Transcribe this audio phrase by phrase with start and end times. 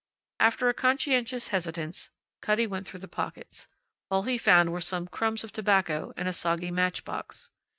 [0.39, 2.09] After a conscientious hesitance
[2.41, 3.67] Cutty went through the pockets.
[4.09, 7.51] All he found were some crumbs of tobacco and a soggy match box.